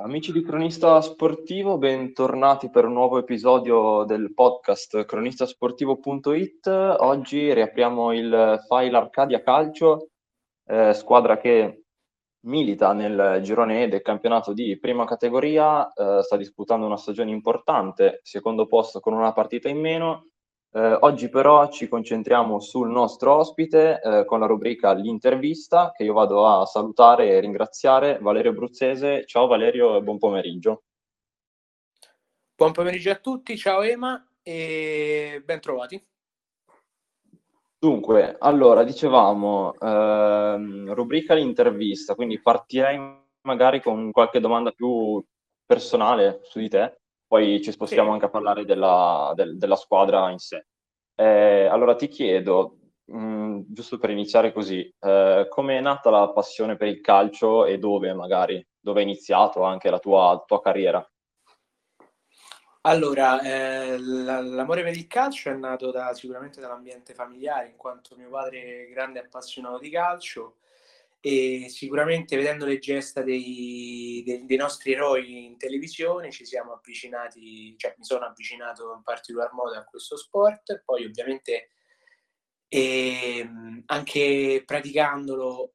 [0.00, 6.68] Amici di Cronista Sportivo, bentornati per un nuovo episodio del podcast cronistasportivo.it.
[6.68, 10.10] Oggi riapriamo il file Arcadia Calcio,
[10.66, 11.82] eh, squadra che
[12.46, 18.20] milita nel girone E del campionato di prima categoria, eh, sta disputando una stagione importante,
[18.22, 20.28] secondo posto con una partita in meno,
[20.70, 26.12] eh, oggi però ci concentriamo sul nostro ospite eh, con la rubrica L'intervista che io
[26.12, 29.24] vado a salutare e ringraziare Valerio Bruzzese.
[29.24, 30.82] Ciao Valerio e buon pomeriggio.
[32.54, 36.04] Buon pomeriggio a tutti, ciao Ema e ben trovati.
[37.78, 42.98] Dunque, allora dicevamo ehm, rubrica L'intervista, quindi partirei
[43.42, 45.24] magari con qualche domanda più
[45.64, 48.14] personale su di te poi ci spostiamo sì.
[48.14, 50.66] anche a parlare della, del, della, squadra in sé.
[51.14, 56.30] Eh, allora ti chiedo, mh, mm, giusto per iniziare così, eh, come è nata la
[56.30, 61.06] passione per il calcio e dove magari, dove è iniziato anche la tua, tua carriera?
[62.82, 68.30] Allora, eh, l'amore per il calcio è nato da, sicuramente dall'ambiente familiare, in quanto mio
[68.30, 70.56] padre è grande appassionato di calcio
[71.20, 77.76] e sicuramente vedendo le gesta dei, dei, dei, nostri eroi in televisione ci siamo avvicinati,
[77.76, 81.70] cioè mi sono avvicinato in particolar modo a questo sport, poi ovviamente
[82.68, 83.48] eh,
[83.86, 85.72] anche praticandolo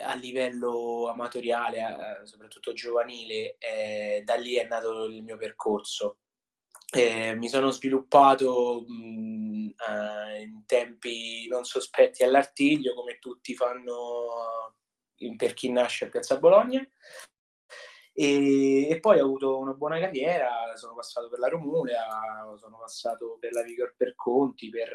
[0.00, 6.18] a livello amatoriale, eh, soprattutto giovanile, eh, da lì è nato il mio percorso.
[6.94, 14.74] Eh, mi sono sviluppato mh, uh, in tempi non sospetti all'artiglio, come tutti fanno
[15.36, 16.84] per chi nasce a Piazza Bologna.
[18.14, 22.04] E, e, poi ho avuto una buona carriera, sono passato per la Romulea,
[22.58, 24.92] sono passato per la Vigor per Conti, per,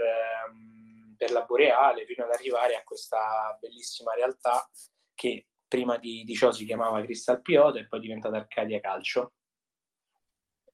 [0.51, 4.69] um, per la Boreale, fino ad arrivare a questa bellissima realtà
[5.15, 9.33] che prima di, di ciò si chiamava Crystal Pioda e poi è diventata Arcadia Calcio.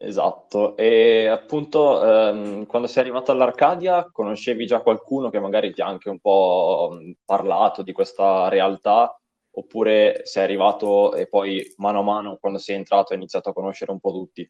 [0.06, 5.88] Esatto, e appunto ehm, quando sei arrivato all'Arcadia conoscevi già qualcuno che magari ti ha
[5.88, 9.18] anche un po' parlato di questa realtà
[9.56, 13.92] oppure sei arrivato e poi mano a mano quando sei entrato hai iniziato a conoscere
[13.92, 14.50] un po' tutti?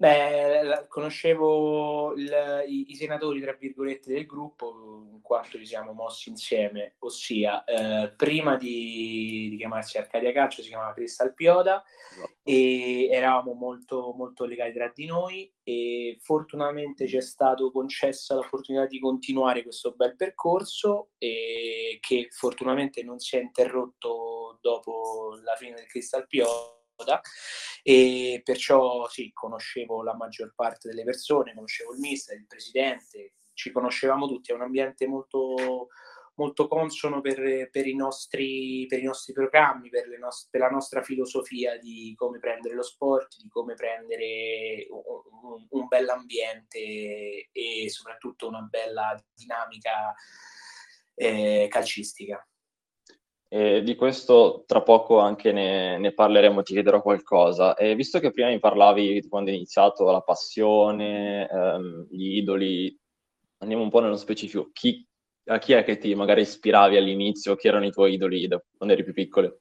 [0.00, 6.30] Beh, conoscevo il, i, i, senatori, tra virgolette, del gruppo, in quanto ci siamo mossi
[6.30, 12.32] insieme, ossia eh, prima di, di, chiamarsi Arcadia Calcio si chiamava Crystal Pioda esatto.
[12.44, 18.86] e eravamo molto, molto legati tra di noi e fortunatamente ci è stato concessa l'opportunità
[18.86, 25.74] di continuare questo bel percorso e che fortunatamente non si è interrotto dopo la fine
[25.74, 26.79] del Crystal Pioda
[27.82, 33.70] e perciò sì, conoscevo la maggior parte delle persone, conoscevo il mister, il presidente, ci
[33.70, 35.88] conoscevamo tutti, è un ambiente molto,
[36.34, 41.02] molto consono per, per, i nostri, per, i nostri, programmi, per, nost- per, la nostra
[41.02, 48.48] filosofia di come prendere lo sport, di come prendere un, un, un bell'ambiente e soprattutto
[48.48, 50.14] una bella dinamica
[51.14, 52.42] eh, calcistica.
[53.52, 57.74] E di questo tra poco anche ne, ne parleremo, ti chiederò qualcosa.
[57.74, 62.96] E visto che prima mi parlavi di quando hai iniziato la passione, ehm, gli idoli,
[63.58, 64.70] andiamo un po' nello specifico.
[64.72, 65.04] Chi,
[65.46, 67.56] a chi è che ti magari ispiravi all'inizio?
[67.56, 68.46] Chi erano i tuoi idoli
[68.76, 69.58] quando eri più piccolo?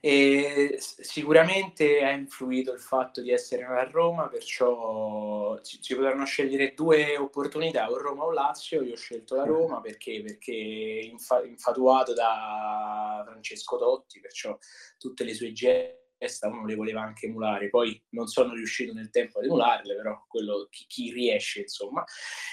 [0.00, 6.74] E sicuramente ha influito il fatto di essere a Roma, perciò ci, ci potranno scegliere
[6.74, 8.82] due opportunità, o Roma o Lazio.
[8.82, 14.56] Io ho scelto la Roma perché, perché infa, infatuato da Francesco Totti, perciò
[14.98, 17.70] tutte le sue gesta uno le voleva anche emulare.
[17.70, 22.04] Poi non sono riuscito nel tempo ad emularle, però quello chi, chi riesce, insomma.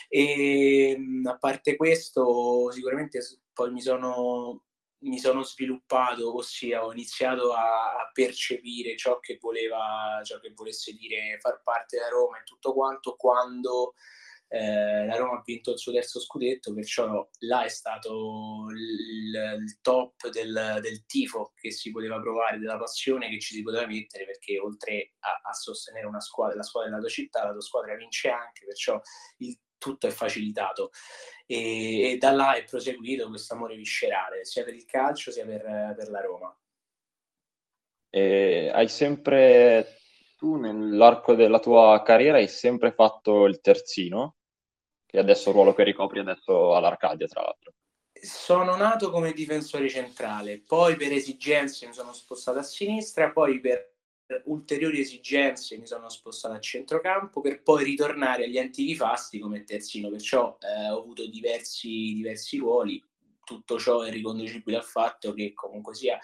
[0.10, 3.20] E a parte questo, sicuramente
[3.54, 4.67] poi mi sono
[5.00, 10.94] mi sono sviluppato, ossia ho iniziato a, a, percepire ciò che voleva, ciò che volesse
[10.94, 13.94] dire far parte della Roma e tutto quanto quando
[14.50, 19.80] eh, la Roma ha vinto il suo terzo scudetto, perciò là è stato il, il
[19.82, 24.26] top del, del, tifo che si poteva provare, della passione che ci si poteva mettere,
[24.26, 27.96] perché oltre a, a sostenere una squadra, la squadra della tua città, la tua squadra
[27.96, 29.00] vince anche, perciò
[29.38, 30.92] il tutto è facilitato
[31.46, 35.94] e, e da là è proseguito questo amore viscerale sia per il calcio sia per,
[35.96, 36.58] per la Roma.
[38.10, 40.00] E hai sempre,
[40.38, 44.38] tu nell'arco della tua carriera hai sempre fatto il terzino,
[45.06, 47.74] che adesso il ruolo che ricopri adesso all'Arcadia tra l'altro.
[48.20, 53.97] Sono nato come difensore centrale, poi per esigenze mi sono spostato a sinistra, poi per
[54.46, 60.10] ulteriori esigenze mi sono spostato a centrocampo per poi ritornare agli antichi fasti come terzino,
[60.10, 63.02] perciò eh, ho avuto diversi, diversi ruoli,
[63.44, 66.20] tutto ciò è riconducibile al fatto che comunque sia,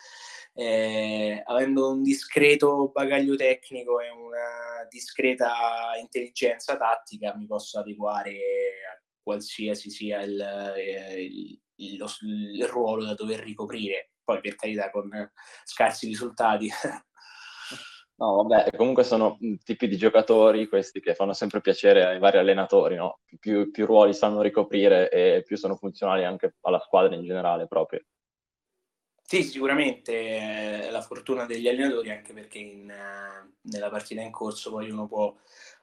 [0.54, 9.02] eh, avendo un discreto bagaglio tecnico e una discreta intelligenza tattica, mi posso adeguare a
[9.22, 14.10] qualsiasi sia il, eh, il, il, lo, il ruolo da dover ricoprire.
[14.22, 15.10] Poi per carità con
[15.64, 16.70] scarsi risultati
[18.24, 22.96] No, vabbè, comunque sono tipi di giocatori questi che fanno sempre piacere ai vari allenatori,
[22.96, 23.20] no?
[23.38, 28.02] Più, più ruoli sanno ricoprire e più sono funzionali anche alla squadra in generale proprio.
[29.22, 32.86] Sì, sicuramente è la fortuna degli allenatori, anche perché in,
[33.62, 35.36] nella partita in corso poi uno può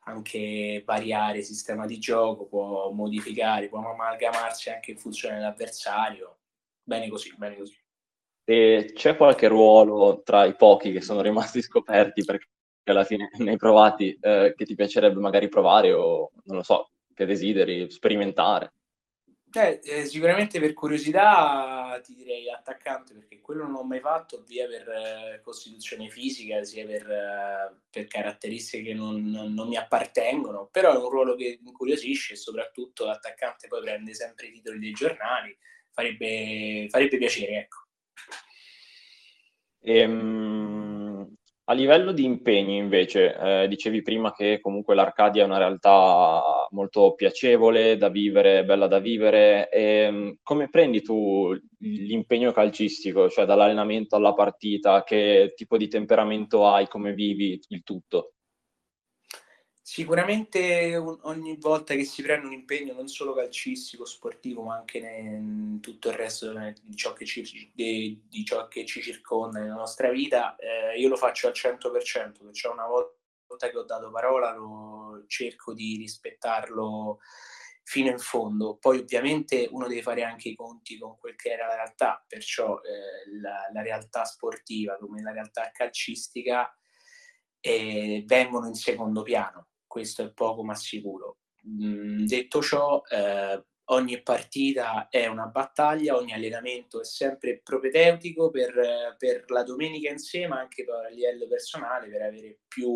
[0.04, 6.38] anche variare il sistema di gioco, può modificare, può amalgamarsi anche in funzione dell'avversario.
[6.82, 7.76] Bene così, bene così.
[8.50, 12.48] E c'è qualche ruolo tra i pochi che sono rimasti scoperti perché
[12.90, 16.90] alla fine ne hai provati eh, che ti piacerebbe magari provare o non lo so,
[17.14, 18.72] che desideri sperimentare?
[19.52, 24.66] Eh, eh, sicuramente per curiosità ti direi attaccante perché quello non l'ho mai fatto via
[24.66, 30.92] per eh, costituzione fisica sia per, eh, per caratteristiche che non, non, mi appartengono però
[30.92, 35.56] è un ruolo che incuriosisce e soprattutto l'attaccante poi prende sempre i titoli dei giornali
[35.92, 37.88] farebbe, farebbe piacere ecco
[39.82, 41.34] Ehm,
[41.64, 47.14] a livello di impegni, invece, eh, dicevi prima che comunque l'Arcadia è una realtà molto
[47.14, 49.70] piacevole da vivere, bella da vivere.
[49.70, 55.04] Ehm, come prendi tu l'impegno calcistico, cioè dall'allenamento alla partita?
[55.04, 56.88] Che tipo di temperamento hai?
[56.88, 58.32] Come vivi il tutto?
[59.92, 65.80] Sicuramente ogni volta che si prende un impegno non solo calcistico, sportivo, ma anche in
[65.80, 70.08] tutto il resto di ciò che ci, di, di ciò che ci circonda nella nostra
[70.10, 75.24] vita, eh, io lo faccio al 100%, perciò una volta che ho dato parola lo
[75.26, 77.18] cerco di rispettarlo
[77.82, 78.76] fino in fondo.
[78.76, 82.80] Poi ovviamente uno deve fare anche i conti con quel che era la realtà, perciò
[82.82, 86.72] eh, la, la, realtà sportiva come la realtà calcistica
[87.58, 91.38] eh, vengono in secondo piano questo è poco ma sicuro.
[91.68, 99.16] Mm, detto ciò, eh, ogni partita è una battaglia, ogni allenamento è sempre propedeutico per,
[99.18, 102.88] per, la domenica in sé, ma anche a livello personale, per avere più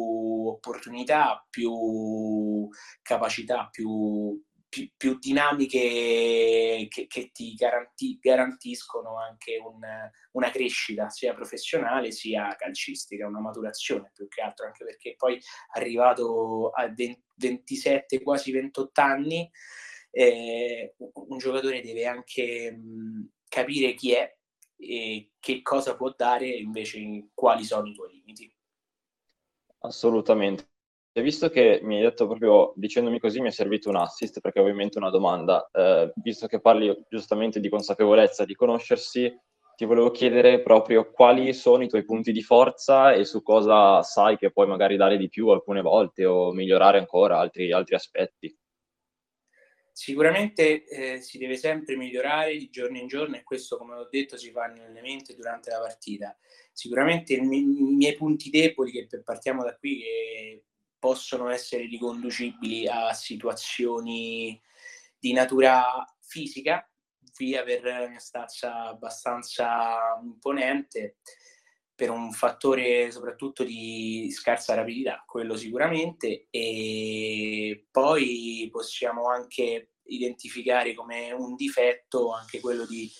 [0.46, 2.68] opportunità, più
[3.02, 4.40] capacità, più,
[4.74, 9.80] più, più dinamiche che, che ti garanti, garantiscono anche un,
[10.32, 15.40] una crescita sia professionale sia calcistica, una maturazione più che altro, anche perché poi
[15.74, 19.48] arrivato a 20, 27, quasi 28 anni,
[20.10, 24.36] eh, un giocatore deve anche mh, capire chi è
[24.76, 28.52] e che cosa può dare invece quali sono i tuoi limiti.
[29.78, 30.73] Assolutamente.
[31.22, 34.98] Visto che mi hai detto proprio, dicendomi così, mi è servito un assist, perché ovviamente
[34.98, 39.32] una domanda, eh, visto che parli giustamente di consapevolezza, di conoscersi,
[39.76, 44.36] ti volevo chiedere proprio quali sono i tuoi punti di forza e su cosa sai
[44.36, 48.56] che puoi magari dare di più alcune volte o migliorare ancora altri, altri aspetti.
[49.92, 54.36] Sicuramente eh, si deve sempre migliorare di giorno in giorno e questo, come ho detto,
[54.36, 56.36] si fa nell'elemento durante la partita.
[56.72, 60.64] Sicuramente i, i miei punti deboli, che partiamo da qui, che
[61.04, 64.58] possono essere riconducibili a situazioni
[65.18, 66.90] di natura fisica,
[67.36, 71.18] via per una stazza abbastanza imponente,
[71.94, 81.32] per un fattore soprattutto di scarsa rapidità, quello sicuramente, e poi possiamo anche identificare come
[81.32, 83.12] un difetto anche quello di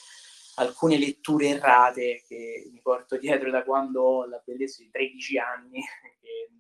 [0.54, 5.84] alcune letture errate che mi porto dietro da quando ho la bellezza di 13 anni,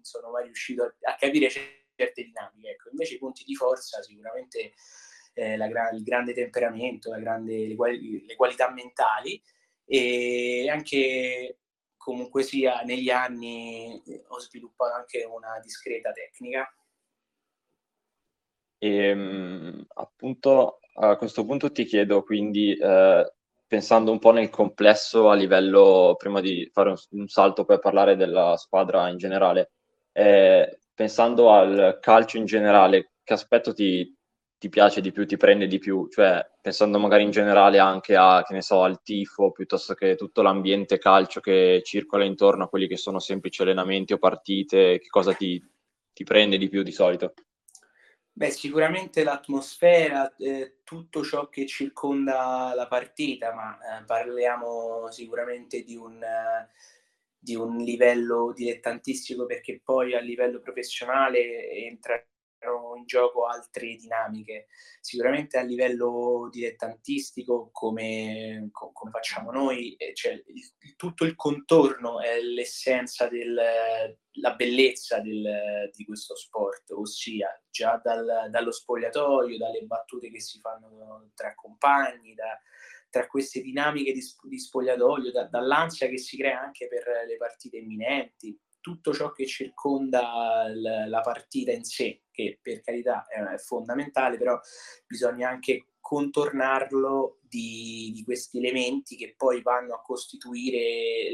[0.04, 2.70] sono mai riuscito a, a capire certe dinamiche.
[2.70, 4.74] Ecco, invece i punti di forza sicuramente
[5.34, 9.40] eh, la, il grande temperamento, grande, le, quali, le, qualità mentali
[9.86, 11.58] e anche
[11.96, 16.72] comunque sia negli anni ho sviluppato anche una discreta tecnica.
[18.78, 23.32] E, ehm, appunto a questo punto ti chiedo quindi eh,
[23.66, 28.56] pensando un po' nel complesso a livello, prima di fare un salto per parlare della
[28.56, 29.72] squadra in generale,
[30.16, 34.16] eh, pensando al calcio in generale, che aspetto ti,
[34.56, 36.08] ti, piace di più, ti prende di più?
[36.08, 40.42] Cioè, pensando magari in generale anche a, che ne so, al tifo, piuttosto che tutto
[40.42, 45.34] l'ambiente calcio che circola intorno a quelli che sono semplici allenamenti o partite, che cosa
[45.34, 45.60] ti,
[46.12, 47.34] ti prende di più di solito?
[48.36, 55.96] Beh, sicuramente l'atmosfera, eh, tutto ciò che circonda la partita, ma eh, parliamo sicuramente di
[55.96, 56.68] un, eh,
[57.44, 62.24] di un livello dilettantistico perché poi a livello professionale entrano
[62.96, 64.68] in gioco altre dinamiche.
[64.98, 72.40] Sicuramente a livello dilettantistico, come, come facciamo noi, eh, cioè, il, tutto il contorno è
[72.40, 80.40] l'essenza della bellezza del, di questo sport, ossia già dal, dallo spogliatoio, dalle battute che
[80.40, 82.58] si fanno tra compagni, da,
[83.14, 87.76] tra queste dinamiche di, di spogliatoio, da, dall'ansia che si crea anche per le partite
[87.76, 93.58] imminenti, tutto ciò che circonda l- la partita in sé, che per carità è, è
[93.58, 94.58] fondamentale, però
[95.06, 101.30] bisogna anche contornarlo di, di, questi elementi che poi vanno a costituire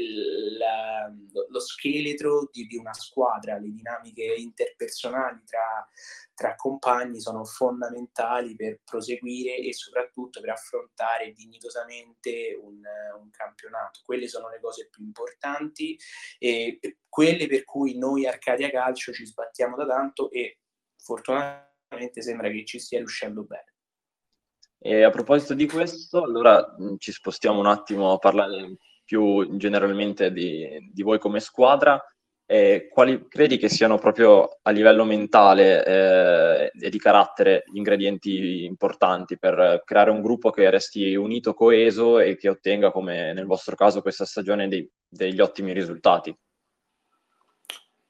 [0.57, 1.11] la,
[1.49, 3.57] lo scheletro di, di, una squadra.
[3.57, 5.85] Le dinamiche interpersonali tra,
[6.33, 12.79] tra, compagni sono fondamentali per proseguire e soprattutto per affrontare dignitosamente un,
[13.19, 13.99] un campionato.
[14.05, 15.99] Quelle sono le cose più importanti
[16.39, 16.79] e
[17.09, 20.60] quelle per cui noi Arcadia Calcio ci sbattiamo da tanto e
[21.01, 23.73] fortunatamente sembra che ci stia riuscendo bene.
[24.83, 30.89] E a proposito di questo, allora ci spostiamo un attimo a parlare più generalmente di,
[30.91, 32.03] di voi come squadra.
[32.45, 38.65] Eh, quali credi che siano proprio a livello mentale eh, e di carattere gli ingredienti
[38.65, 43.75] importanti per creare un gruppo che resti unito, coeso e che ottenga, come nel vostro
[43.75, 46.35] caso, questa stagione dei, degli ottimi risultati?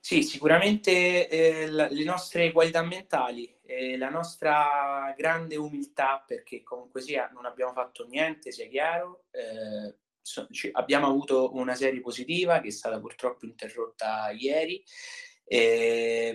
[0.03, 7.01] Sì, sicuramente eh, la, le nostre qualità mentali, eh, la nostra grande umiltà, perché comunque
[7.01, 12.69] sia non abbiamo fatto niente, sia chiaro, eh, so, abbiamo avuto una serie positiva che
[12.69, 14.83] è stata purtroppo interrotta ieri,
[15.53, 16.33] eh,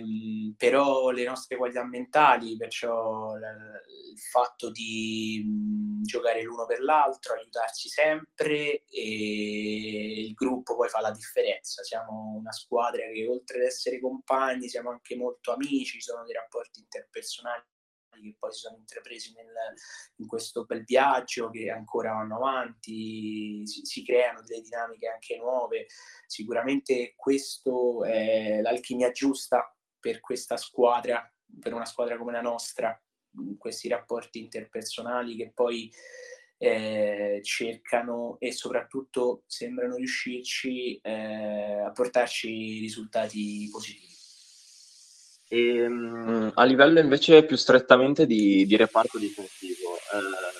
[0.55, 7.89] però le nostre qualità mentali, perciò il fatto di mh, giocare l'uno per l'altro, aiutarsi
[7.89, 11.81] sempre e il gruppo poi fa la differenza.
[11.81, 16.81] Siamo una squadra che oltre ad essere compagni siamo anche molto amici, sono dei rapporti
[16.81, 17.63] interpersonali
[18.21, 19.47] che poi si sono intrapresi nel,
[20.17, 25.87] in questo bel viaggio che ancora vanno avanti, si, si, creano delle dinamiche anche nuove.
[26.25, 32.99] Sicuramente questo è l'alchimia giusta per questa squadra, per una squadra come la nostra,
[33.57, 35.91] questi rapporti interpersonali che poi
[36.57, 44.16] eh, cercano e soprattutto sembrano riuscirci eh, a portarci risultati positivi.
[45.49, 50.57] E, um, a livello invece più strettamente di, di reparto difensivo, eh,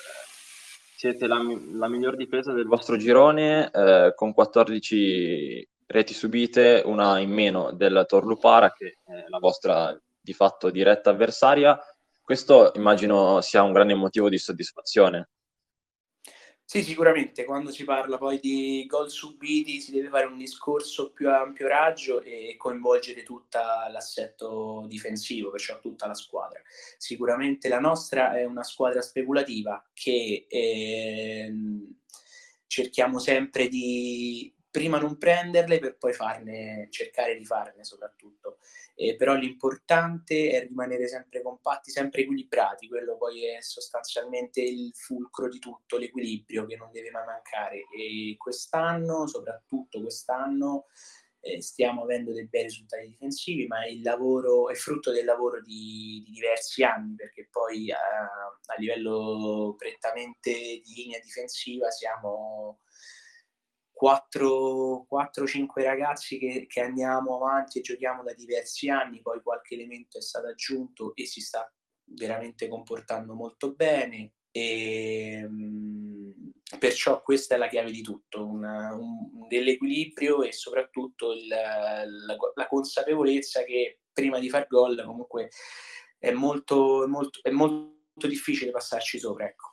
[0.96, 1.40] siete la,
[1.74, 8.04] la, miglior difesa del vostro girone eh, con 14 reti subite, una in meno del
[8.06, 11.78] Torlupara che è la vostra di fatto diretta avversaria.
[12.20, 15.28] Questo immagino sia un grande motivo di soddisfazione.
[16.70, 21.30] Sì, sicuramente quando si parla poi di gol subiti si deve fare un discorso più
[21.30, 23.58] a ampio raggio e coinvolgere tutto
[23.90, 26.60] l'assetto difensivo, perciò tutta la squadra.
[26.98, 31.54] Sicuramente la nostra è una squadra speculativa che eh,
[32.66, 38.58] cerchiamo sempre di prima non prenderle per poi farne, cercare di farne soprattutto.
[38.94, 45.48] Eh, però l'importante è rimanere sempre compatti, sempre equilibrati, quello poi è sostanzialmente il fulcro
[45.48, 47.84] di tutto, l'equilibrio che non deve mai mancare.
[47.96, 50.86] E quest'anno, soprattutto quest'anno,
[51.40, 56.22] eh, stiamo avendo dei bei risultati difensivi, ma il lavoro è frutto del lavoro di,
[56.24, 62.80] di diversi anni, perché poi a, a livello prettamente di linea difensiva siamo
[64.00, 70.22] 4-5 ragazzi che, che, andiamo avanti e giochiamo da diversi anni, poi qualche elemento è
[70.22, 71.70] stato aggiunto e si sta
[72.04, 79.46] veramente comportando molto bene e mh, perciò questa è la chiave di tutto, una, un,
[79.46, 82.04] dell'equilibrio e soprattutto il, la,
[82.54, 85.50] la, consapevolezza che prima di far gol comunque
[86.18, 89.46] è molto, molto, è molto difficile passarci sopra.
[89.46, 89.67] Ecco.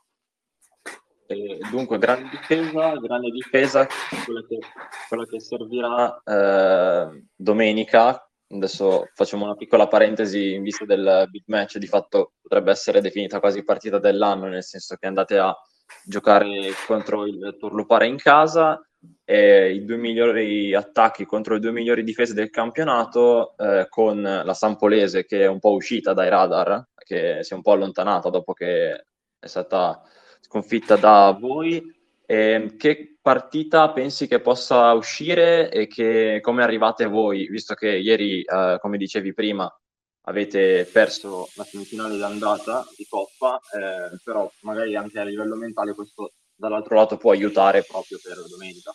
[1.72, 3.88] Dunque, grande difesa, grande difesa,
[4.26, 4.60] quella che,
[5.08, 8.30] quella che servirà eh, domenica.
[8.48, 13.40] Adesso facciamo una piccola parentesi in vista del big match, di fatto potrebbe essere definita
[13.40, 15.56] quasi partita dell'anno, nel senso che andate a
[16.04, 18.80] giocare contro il Turlupare in casa
[19.24, 24.54] e i due migliori attacchi contro le due migliori difese del campionato eh, con la
[24.54, 28.54] Sampolese che è un po' uscita dai radar, che si è un po' allontanata dopo
[28.54, 29.06] che
[29.40, 30.02] è stata
[30.46, 31.94] sconfitta da voi.
[32.28, 38.42] Eh, che partita pensi che possa uscire e che, come arrivate voi, visto che ieri,
[38.42, 39.72] eh, come dicevi prima,
[40.28, 46.34] avete perso la semifinale d'andata di Coppa, eh, però magari anche a livello mentale questo
[46.56, 48.92] dall'altro lato può aiutare proprio per domenica.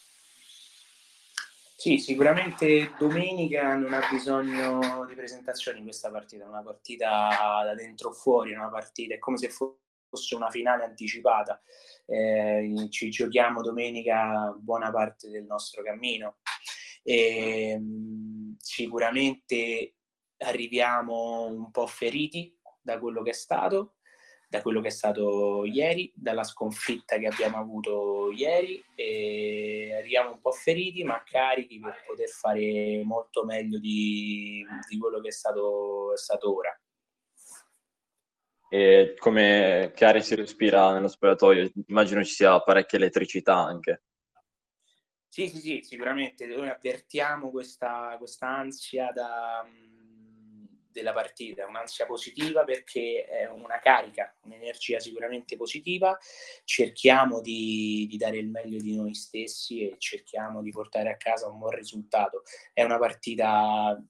[1.76, 8.12] Sì, sicuramente domenica non ha bisogno di presentazioni questa partita, è una partita da dentro
[8.12, 9.48] fuori, una partita, è come se
[10.34, 11.62] una finale anticipata.
[12.06, 16.38] Eh, ci giochiamo domenica buona parte del nostro cammino.
[17.02, 19.94] E, ehm, sicuramente
[20.38, 23.94] arriviamo un po' feriti da quello che è stato,
[24.48, 30.40] da quello che è stato ieri, dalla sconfitta che abbiamo avuto ieri e arriviamo un
[30.40, 36.12] po' feriti ma carichi per poter fare molto meglio di, di quello che è stato,
[36.12, 36.76] è stato ora.
[38.70, 41.70] E come Chiari si respira nello spogliatoio?
[41.88, 44.04] Immagino ci sia parecchia elettricità anche.
[45.28, 49.64] Sì, sì, sì, sicuramente noi avvertiamo questa ansia da
[50.90, 56.16] della partita, un'ansia positiva perché è una carica, un'energia sicuramente positiva,
[56.64, 61.48] cerchiamo di, di, dare il meglio di noi stessi e cerchiamo di portare a casa
[61.48, 62.42] un buon risultato.
[62.72, 64.02] È una partita,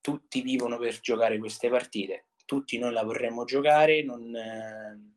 [0.00, 5.12] tutti vivono per giocare queste partite, tutti noi la vorremmo giocare, non, eh,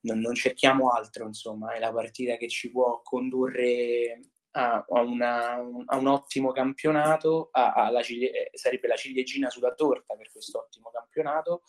[0.00, 5.96] non, non cerchiamo altro, insomma, è la partita che ci può condurre a, una, a
[5.96, 10.90] un ottimo campionato, a, a la, eh, sarebbe la ciliegina sulla torta per questo ottimo
[10.90, 11.62] campionato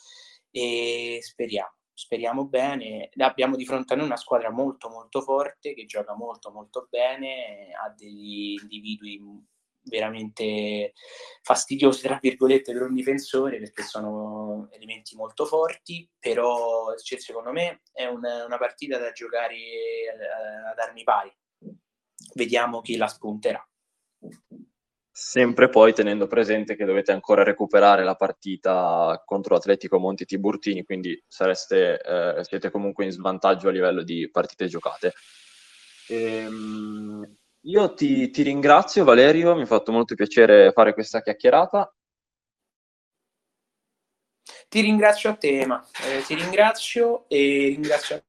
[0.50, 3.10] e speriamo, speriamo bene.
[3.18, 7.72] Abbiamo di fronte a noi una squadra molto molto forte che gioca molto molto bene,
[7.80, 9.22] ha degli individui
[9.84, 10.94] veramente
[11.42, 17.82] fastidiosi tra virgolette per un difensore perché sono elementi molto forti però cioè, secondo me
[17.92, 21.36] è una, una partita da giocare eh, ad armi pari
[22.34, 23.66] vediamo chi la spunterà.
[25.16, 31.22] Sempre poi tenendo presente che dovete ancora recuperare la partita contro Atletico Monti Tiburtini, quindi
[31.28, 35.14] sareste, eh, siete comunque in svantaggio a livello di partite giocate.
[36.08, 41.94] Ehm, io ti, ti ringrazio Valerio, mi ha fatto molto piacere fare questa chiacchierata.
[44.68, 45.86] Ti ringrazio a te, Ema.
[46.06, 48.24] Eh, ti ringrazio e ringrazio a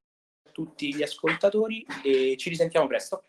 [0.52, 3.24] tutti gli ascoltatori e ci risentiamo presto.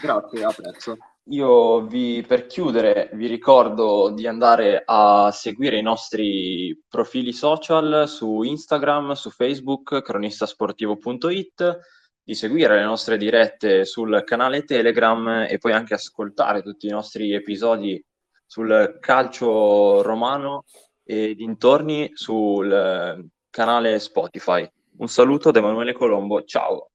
[0.00, 0.96] Grazie, a prezzo.
[1.30, 8.42] Io vi, per chiudere vi ricordo di andare a seguire i nostri profili social su
[8.42, 11.80] Instagram, su Facebook, cronistasportivo.it,
[12.26, 17.32] di seguire le nostre dirette sul canale Telegram e poi anche ascoltare tutti i nostri
[17.32, 18.04] episodi
[18.44, 20.64] sul calcio romano
[21.04, 24.68] e dintorni sul canale Spotify.
[24.96, 26.90] Un saluto da Emanuele Colombo, ciao!